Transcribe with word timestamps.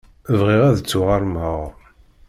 Bɣiɣ 0.39 0.61
ad 0.69 0.75
d-ttuɣermeɣ. 0.77 1.61